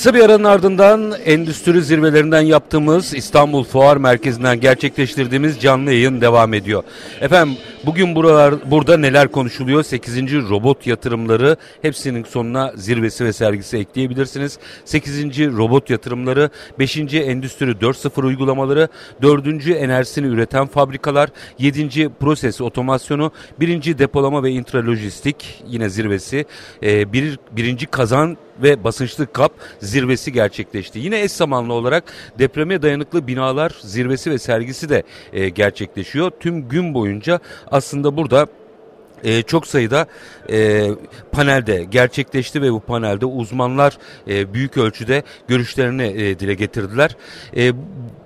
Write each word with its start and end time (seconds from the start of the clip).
Kısa 0.00 0.14
bir 0.14 0.20
aranın 0.20 0.44
ardından 0.44 1.14
endüstri 1.24 1.82
zirvelerinden 1.82 2.40
yaptığımız 2.40 3.14
İstanbul 3.14 3.64
Fuar 3.64 3.96
Merkezi'nden 3.96 4.60
gerçekleştirdiğimiz 4.60 5.60
canlı 5.60 5.92
yayın 5.92 6.20
devam 6.20 6.54
ediyor. 6.54 6.82
Efendim 7.20 7.56
bugün 7.86 8.14
buralar 8.14 8.70
burada 8.70 8.96
neler 8.96 9.28
konuşuluyor? 9.28 9.82
8. 9.82 10.32
robot 10.32 10.86
yatırımları 10.86 11.56
hepsinin 11.82 12.24
sonuna 12.24 12.72
zirvesi 12.76 13.24
ve 13.24 13.32
sergisi 13.32 13.76
ekleyebilirsiniz. 13.76 14.58
8. 14.84 15.38
robot 15.38 15.90
yatırımları, 15.90 16.50
5. 16.78 16.96
Endüstri 17.14 17.70
4.0 17.70 18.26
uygulamaları, 18.26 18.88
4. 19.22 19.66
enerjisini 19.68 20.26
üreten 20.26 20.66
fabrikalar, 20.66 21.30
7. 21.58 22.08
proses 22.20 22.60
otomasyonu, 22.60 23.32
1. 23.60 23.98
depolama 23.98 24.42
ve 24.42 24.50
intralojistik 24.50 25.62
yine 25.66 25.88
zirvesi, 25.88 26.44
e, 26.82 27.12
bir, 27.12 27.38
birinci 27.52 27.86
kazan 27.86 28.36
ve 28.62 28.84
basınçlı 28.84 29.32
kap 29.32 29.52
zirvesi 29.80 30.32
gerçekleşti. 30.32 30.98
Yine 30.98 31.20
eş 31.20 31.32
zamanlı 31.32 31.72
olarak 31.72 32.04
depreme 32.38 32.82
dayanıklı 32.82 33.26
binalar 33.26 33.72
zirvesi 33.80 34.30
ve 34.30 34.38
sergisi 34.38 34.88
de 34.88 35.02
e, 35.32 35.48
gerçekleşiyor. 35.48 36.30
Tüm 36.40 36.68
gün 36.68 36.94
boyunca 36.94 37.40
aslında 37.70 38.16
burada 38.16 38.46
e, 39.24 39.42
çok 39.42 39.66
sayıda 39.66 40.06
e, 40.50 40.88
panelde 41.32 41.84
gerçekleşti 41.84 42.62
ve 42.62 42.72
bu 42.72 42.80
panelde 42.80 43.26
uzmanlar 43.26 43.98
e, 44.28 44.54
büyük 44.54 44.76
ölçüde 44.76 45.22
görüşlerini 45.48 46.02
e, 46.02 46.38
dile 46.38 46.54
getirdiler. 46.54 47.16
E, 47.56 47.72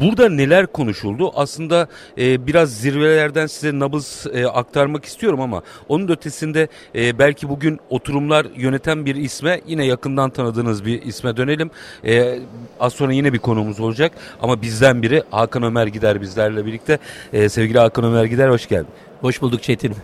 Burada 0.00 0.28
neler 0.28 0.66
konuşuldu? 0.66 1.32
Aslında 1.34 1.88
e, 2.18 2.46
biraz 2.46 2.76
zirvelerden 2.80 3.46
size 3.46 3.78
nabız 3.78 4.26
e, 4.32 4.46
aktarmak 4.46 5.04
istiyorum 5.04 5.40
ama 5.40 5.62
onun 5.88 6.08
ötesinde 6.08 6.68
e, 6.94 7.18
belki 7.18 7.48
bugün 7.48 7.80
oturumlar 7.90 8.46
yöneten 8.56 9.06
bir 9.06 9.14
isme 9.14 9.60
yine 9.66 9.86
yakından 9.86 10.30
tanıdığınız 10.30 10.84
bir 10.84 11.02
isme 11.02 11.36
dönelim. 11.36 11.70
E, 12.04 12.38
az 12.80 12.92
sonra 12.92 13.12
yine 13.12 13.32
bir 13.32 13.38
konuğumuz 13.38 13.80
olacak 13.80 14.12
ama 14.42 14.62
bizden 14.62 15.02
biri 15.02 15.22
Hakan 15.30 15.62
Ömer 15.62 15.86
Gider 15.86 16.20
bizlerle 16.20 16.66
birlikte. 16.66 16.98
E, 17.32 17.48
sevgili 17.48 17.78
Hakan 17.78 18.04
Ömer 18.04 18.24
Gider 18.24 18.48
hoş 18.48 18.68
geldin. 18.68 18.88
Hoş 19.20 19.42
bulduk 19.42 19.62
Çetin. 19.62 19.94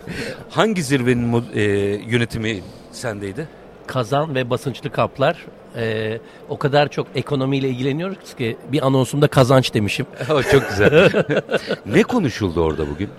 Hangi 0.49 0.83
zirvenin 0.83 1.43
e, 1.55 1.61
yönetimi 2.07 2.59
sendeydi? 2.91 3.47
Kazan 3.87 4.35
ve 4.35 4.49
basınçlı 4.49 4.91
kaplar 4.91 5.45
e, 5.75 6.17
o 6.49 6.57
kadar 6.57 6.87
çok 6.87 7.07
ekonomiyle 7.15 7.69
ilgileniyoruz 7.69 8.35
ki 8.35 8.57
bir 8.71 8.85
anonsumda 8.85 9.27
kazanç 9.27 9.73
demişim. 9.73 10.05
çok 10.27 10.69
güzel. 10.69 11.11
ne 11.85 12.03
konuşuldu 12.03 12.61
orada 12.61 12.89
bugün? 12.89 13.09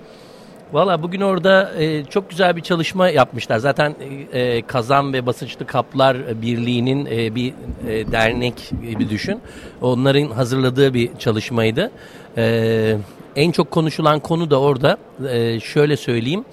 Valla 0.72 1.02
bugün 1.02 1.20
orada 1.20 1.72
e, 1.78 2.04
çok 2.04 2.30
güzel 2.30 2.56
bir 2.56 2.60
çalışma 2.60 3.08
yapmışlar. 3.08 3.58
Zaten 3.58 3.94
e, 4.32 4.62
Kazan 4.62 5.12
ve 5.12 5.26
Basınçlı 5.26 5.66
Kaplar 5.66 6.42
Birliği'nin 6.42 7.06
e, 7.06 7.34
bir 7.34 7.54
e, 7.88 8.12
dernek 8.12 8.72
gibi 8.90 9.10
düşün. 9.10 9.40
Onların 9.80 10.30
hazırladığı 10.30 10.94
bir 10.94 11.10
çalışmaydı. 11.18 11.90
E, 12.36 12.96
en 13.36 13.50
çok 13.50 13.70
konuşulan 13.70 14.20
konu 14.20 14.50
da 14.50 14.60
orada 14.60 14.98
e, 15.30 15.60
şöyle 15.60 15.96
söyleyeyim. 15.96 16.44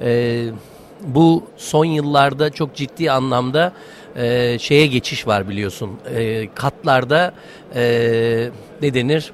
E, 0.00 0.44
bu 1.02 1.44
son 1.56 1.84
yıllarda 1.84 2.50
çok 2.50 2.74
ciddi 2.74 3.10
anlamda 3.10 3.72
e, 4.16 4.58
şeye 4.58 4.86
geçiş 4.86 5.26
var 5.26 5.48
biliyorsun. 5.48 5.90
E, 6.14 6.48
katlarda 6.54 7.34
e, 7.74 7.82
ne 8.82 8.94
denir? 8.94 9.32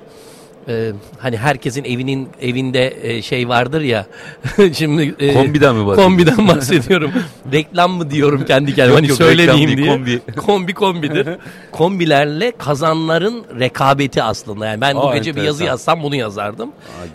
Ee, 0.68 0.92
hani 1.18 1.36
herkesin 1.36 1.84
evinin 1.84 2.28
evinde 2.40 2.94
e, 3.02 3.22
şey 3.22 3.48
vardır 3.48 3.80
ya 3.80 4.06
şimdi 4.74 5.14
e, 5.18 5.34
kombiden 5.34 5.76
mi 5.76 5.86
bahsediyorsun? 5.86 6.16
Kombiden 6.16 6.48
bahsediyorum. 6.56 7.12
reklam 7.52 7.92
mı 7.92 8.10
diyorum 8.10 8.44
kendi 8.44 8.74
kendime 8.74 8.94
hani 8.94 9.08
yok, 9.08 9.18
söylemeyeyim 9.18 9.76
diye. 9.76 9.88
Kombi. 9.88 10.20
kombi 10.36 10.74
kombidir. 10.74 11.28
Kombilerle 11.72 12.52
kazanların 12.58 13.44
rekabeti 13.58 14.22
aslında. 14.22 14.66
Yani 14.66 14.80
ben 14.80 14.94
Aa, 14.94 15.02
bu 15.02 15.06
gece 15.06 15.18
enteresan. 15.18 15.36
bir 15.36 15.46
yazı 15.46 15.64
yazsam 15.64 16.02
bunu 16.02 16.16
yazardım. 16.16 16.68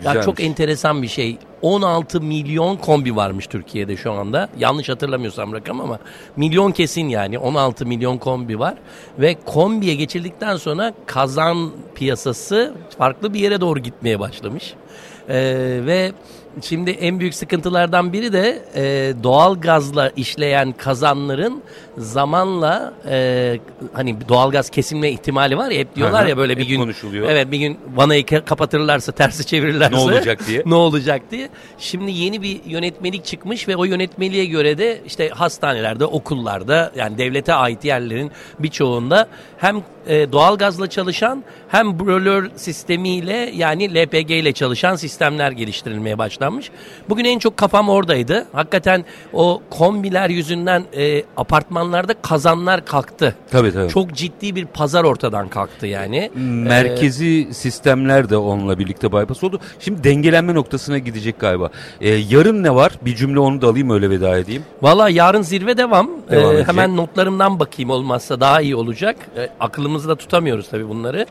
Aa, 0.04 0.14
ya 0.14 0.22
çok 0.22 0.40
enteresan 0.40 1.02
bir 1.02 1.08
şey. 1.08 1.38
16 1.62 2.20
milyon 2.20 2.76
kombi 2.76 3.16
varmış 3.16 3.46
Türkiye'de 3.46 3.96
şu 3.96 4.12
anda. 4.12 4.48
Yanlış 4.58 4.88
hatırlamıyorsam 4.88 5.52
rakam 5.52 5.80
ama 5.80 5.98
milyon 6.36 6.72
kesin 6.72 7.08
yani 7.08 7.38
16 7.38 7.86
milyon 7.86 8.18
kombi 8.18 8.58
var. 8.58 8.74
Ve 9.18 9.36
kombiye 9.46 9.94
geçildikten 9.94 10.56
sonra 10.56 10.92
kazan 11.06 11.70
piyasası 11.94 12.74
farklı 12.98 13.34
bir 13.34 13.40
yere 13.40 13.60
doğru 13.60 13.78
gitmeye 13.78 14.20
başlamış. 14.20 14.74
Ee, 15.28 15.80
ve 15.86 16.12
Şimdi 16.62 16.90
en 16.90 17.20
büyük 17.20 17.34
sıkıntılardan 17.34 18.12
biri 18.12 18.32
de 18.32 18.62
e, 18.74 19.12
doğal 19.22 19.60
gazla 19.60 20.12
işleyen 20.16 20.72
kazanların 20.72 21.62
zamanla 21.98 22.94
e, 23.10 23.58
hani 23.92 24.16
doğal 24.28 24.50
gaz 24.50 24.70
kesilme 24.70 25.10
ihtimali 25.10 25.56
var 25.56 25.70
ya 25.70 25.78
hep 25.78 25.96
diyorlar 25.96 26.22
Aha, 26.22 26.28
ya 26.28 26.36
böyle 26.36 26.58
bir 26.58 26.66
gün 26.66 26.80
konuşuluyor. 26.80 27.28
Evet 27.28 27.50
bir 27.52 27.58
gün 27.58 27.78
vanayı 27.94 28.26
kapatırlarsa 28.26 29.12
tersi 29.12 29.46
çevirirlerse 29.46 29.96
ne 29.96 30.00
olacak 30.00 30.46
diye. 30.46 30.62
ne 30.66 30.74
olacak 30.74 31.22
diye. 31.30 31.48
Şimdi 31.78 32.10
yeni 32.10 32.42
bir 32.42 32.60
yönetmelik 32.64 33.24
çıkmış 33.24 33.68
ve 33.68 33.76
o 33.76 33.84
yönetmeliğe 33.84 34.44
göre 34.44 34.78
de 34.78 35.00
işte 35.06 35.28
hastanelerde, 35.28 36.04
okullarda 36.04 36.92
yani 36.96 37.18
devlete 37.18 37.54
ait 37.54 37.84
yerlerin 37.84 38.30
birçoğunda 38.58 39.28
hem 39.58 39.82
e, 40.06 40.32
doğal 40.32 40.58
gazla 40.58 40.86
çalışan 40.90 41.44
hem 41.68 42.00
brolör 42.00 42.50
sistemiyle 42.56 43.52
yani 43.54 43.94
LPG 43.94 44.30
ile 44.30 44.52
çalışan 44.52 44.96
sistemler 44.96 45.52
geliştirilmeye 45.52 46.18
başlanmış. 46.48 46.70
Bugün 47.08 47.24
en 47.24 47.38
çok 47.38 47.56
kafam 47.56 47.88
oradaydı. 47.88 48.46
Hakikaten 48.52 49.04
o 49.32 49.62
kombiler 49.70 50.30
yüzünden 50.30 50.84
e, 50.96 51.22
apartmanlarda 51.36 52.14
kazanlar 52.22 52.84
kalktı. 52.84 53.34
Tabii 53.50 53.72
tabii. 53.72 53.88
Çok 53.88 54.12
ciddi 54.12 54.56
bir 54.56 54.64
pazar 54.64 55.04
ortadan 55.04 55.48
kalktı 55.48 55.86
yani. 55.86 56.30
Merkezi 56.34 57.46
ee, 57.50 57.54
sistemler 57.54 58.30
de 58.30 58.36
onunla 58.36 58.78
birlikte 58.78 59.12
bypass 59.12 59.44
oldu. 59.44 59.60
Şimdi 59.80 60.04
dengelenme 60.04 60.54
noktasına 60.54 60.98
gidecek 60.98 61.40
galiba. 61.40 61.70
Ee, 62.00 62.08
yarın 62.08 62.62
ne 62.62 62.74
var? 62.74 62.92
Bir 63.04 63.16
cümle 63.16 63.40
onu 63.40 63.60
da 63.60 63.66
alayım 63.68 63.90
öyle 63.90 64.10
veda 64.10 64.38
edeyim. 64.38 64.62
Valla 64.82 65.08
yarın 65.08 65.42
zirve 65.42 65.76
devam. 65.76 66.10
devam 66.30 66.56
ee, 66.56 66.64
hemen 66.64 66.96
notlarımdan 66.96 67.60
bakayım 67.60 67.90
olmazsa 67.90 68.40
daha 68.40 68.60
iyi 68.60 68.76
olacak. 68.76 69.16
Ee, 69.36 69.48
aklımızda 69.60 70.16
tutamıyoruz 70.16 70.68
tabii 70.70 70.88
bunları. 70.88 71.26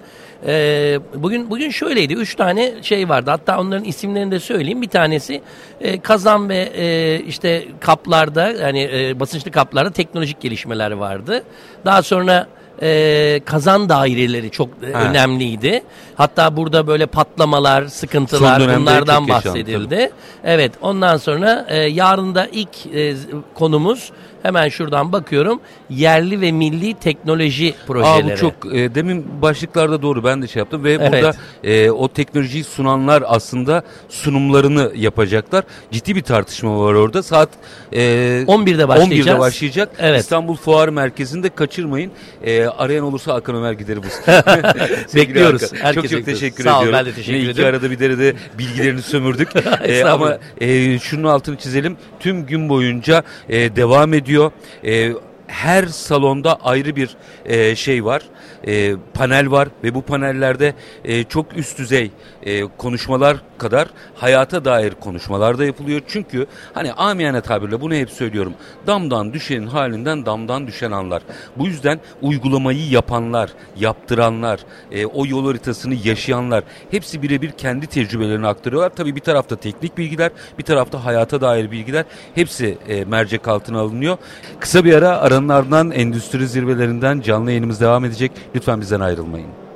Ee, 0.45 0.99
bugün 1.15 1.49
bugün 1.49 1.69
şöyleydi. 1.69 2.13
Üç 2.13 2.35
tane 2.35 2.73
şey 2.81 3.09
vardı. 3.09 3.31
Hatta 3.31 3.59
onların 3.59 3.83
isimlerini 3.83 4.31
de 4.31 4.39
söyleyeyim. 4.39 4.81
Bir 4.81 4.87
tanesi 4.97 5.41
e, 5.81 5.99
kazan 5.99 6.49
ve 6.49 6.57
e, 6.57 7.19
işte 7.19 7.65
kaplarda 7.79 8.51
yani 8.51 8.89
e, 8.93 9.19
basınçlı 9.19 9.51
kaplarda 9.51 9.91
teknolojik 9.91 10.41
gelişmeler 10.41 10.91
vardı. 10.91 11.43
Daha 11.85 12.03
sonra 12.03 12.47
e, 12.81 13.41
kazan 13.45 13.89
daireleri 13.89 14.51
çok 14.51 14.69
ha. 14.93 14.99
önemliydi. 15.01 15.83
Hatta 16.15 16.57
burada 16.57 16.87
böyle 16.87 17.05
patlamalar, 17.05 17.85
sıkıntılar 17.85 18.79
bunlardan 18.79 19.27
bahsedildi. 19.27 19.95
Yaşandı. 19.95 20.15
Evet 20.43 20.71
ondan 20.81 21.17
sonra 21.17 21.65
e, 21.69 21.77
yarın 21.77 22.35
da 22.35 22.47
ilk 22.51 22.85
e, 22.95 23.15
konumuz 23.53 24.11
Hemen 24.47 24.69
şuradan 24.69 25.11
bakıyorum. 25.11 25.59
Yerli 25.89 26.41
ve 26.41 26.51
milli 26.51 26.93
teknoloji 26.93 27.75
projeleri. 27.87 28.33
Aa, 28.33 28.35
bu 28.35 28.39
çok 28.39 28.75
e, 28.75 28.95
demin 28.95 29.41
başlıklarda 29.41 30.01
doğru 30.01 30.23
ben 30.23 30.41
de 30.41 30.47
şey 30.47 30.59
yaptım 30.59 30.83
ve 30.83 30.91
evet. 30.93 31.11
burada 31.11 31.33
e, 31.63 31.91
o 31.91 32.07
teknolojiyi 32.07 32.63
sunanlar 32.63 33.23
aslında 33.25 33.83
sunumlarını 34.09 34.91
yapacaklar. 34.95 35.63
Ciddi 35.91 36.15
bir 36.15 36.21
tartışma 36.21 36.79
var 36.79 36.93
orada. 36.93 37.23
Saat 37.23 37.49
e, 37.93 37.99
11'de 38.47 38.87
başlayacak. 38.87 39.27
11'de 39.27 39.39
başlayacak. 39.39 39.89
Evet. 39.99 40.21
İstanbul 40.21 40.55
Fuar 40.55 40.89
Merkezi'nde 40.89 41.49
kaçırmayın. 41.49 42.11
E, 42.43 42.65
arayan 42.65 43.05
olursa 43.05 43.33
Hakan 43.33 43.55
Ömer 43.55 43.73
gideri 43.73 43.99
bu. 44.03 44.07
Bekliyoruz. 45.15 45.61
Çok 45.93 46.09
çok 46.09 46.25
teşekkür 46.25 46.63
Sağ 46.63 46.69
ediyorum. 46.69 46.85
Sağ 46.85 46.89
ol 46.89 46.93
ben 46.93 47.05
de 47.05 47.13
teşekkür 47.13 47.39
ederim. 47.39 47.51
İki 47.51 47.65
arada 47.65 47.91
bir 47.91 47.99
derede 47.99 48.33
bilgilerini 48.57 49.01
sömürdük. 49.01 49.49
e, 49.83 50.03
ama 50.05 50.37
e, 50.61 50.99
şunun 50.99 51.23
altını 51.23 51.57
çizelim. 51.57 51.97
Tüm 52.19 52.45
gün 52.45 52.69
boyunca 52.69 53.23
e, 53.49 53.75
devam 53.75 54.13
ediyor 54.13 54.36
ediyor. 54.37 54.51
E, 54.83 55.13
her 55.47 55.85
salonda 55.85 56.55
ayrı 56.63 56.95
bir 56.95 57.17
e, 57.45 57.75
şey 57.75 58.05
var, 58.05 58.21
e, 58.67 58.95
panel 59.13 59.51
var 59.51 59.67
ve 59.83 59.95
bu 59.95 60.01
panellerde 60.01 60.73
e, 61.03 61.23
çok 61.23 61.57
üst 61.57 61.77
düzey 61.77 62.11
e, 62.43 62.61
konuşmalar 62.63 63.37
kadar 63.57 63.87
hayata 64.15 64.65
dair 64.65 64.91
konuşmalar 64.91 65.57
da 65.57 65.65
yapılıyor. 65.65 66.01
Çünkü 66.07 66.45
hani 66.73 66.93
amiyane 66.93 67.41
tabirle 67.41 67.81
bunu 67.81 67.93
hep 67.93 68.09
söylüyorum. 68.09 68.53
Damdan 68.87 69.33
düşenin 69.33 69.67
halinden 69.67 70.25
damdan 70.25 70.67
düşen 70.67 70.91
anlar. 70.91 71.21
Bu 71.55 71.67
yüzden 71.67 71.99
uygulamayı 72.21 72.89
yapanlar, 72.89 73.49
yaptıranlar, 73.79 74.59
e, 74.91 75.05
o 75.05 75.25
yol 75.25 75.47
haritasını 75.47 75.95
yaşayanlar 76.03 76.63
hepsi 76.91 77.21
birebir 77.21 77.51
kendi 77.51 77.87
tecrübelerini 77.87 78.47
aktarıyorlar. 78.47 78.89
Tabii 78.89 79.15
bir 79.15 79.21
tarafta 79.21 79.55
teknik 79.55 79.97
bilgiler, 79.97 80.31
bir 80.57 80.63
tarafta 80.63 81.05
hayata 81.05 81.41
dair 81.41 81.71
bilgiler 81.71 82.05
hepsi 82.35 82.77
e, 82.87 83.05
mercek 83.05 83.47
altına 83.47 83.79
alınıyor. 83.79 84.17
Kısa 84.59 84.85
bir 84.85 84.93
ara 84.93 85.17
aranın 85.17 85.49
ardından 85.49 85.91
endüstri 85.91 86.47
zirvelerinden 86.47 87.21
canlı 87.21 87.49
yayınımız 87.51 87.81
devam 87.81 88.05
edecek. 88.05 88.31
Lütfen 88.55 88.81
bizden 88.81 88.99
ayrılmayın. 88.99 89.66